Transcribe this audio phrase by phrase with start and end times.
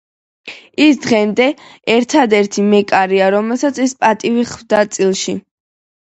[0.83, 1.45] ის დღემდე
[1.95, 5.45] ერთადერთი მეკარეა, რომელსაც ეს პატივი ხვდა წილად.